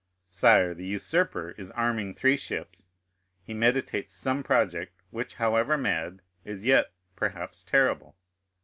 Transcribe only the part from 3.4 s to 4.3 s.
he meditates